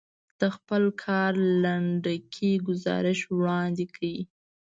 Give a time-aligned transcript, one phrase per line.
[0.39, 4.01] د خپل کار لنډکی ګزارش وړاندې کړ.